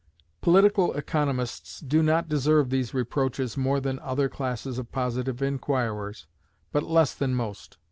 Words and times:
Political 0.41 0.93
economists 0.95 1.79
do 1.79 2.01
not 2.01 2.27
deserve 2.27 2.71
these 2.71 2.91
reproaches 2.91 3.55
more 3.55 3.79
than 3.79 3.99
other 3.99 4.29
classes 4.29 4.79
of 4.79 4.91
positive 4.91 5.43
inquirers, 5.43 6.25
but 6.71 6.81
less 6.81 7.13
than 7.13 7.35
most. 7.35 7.77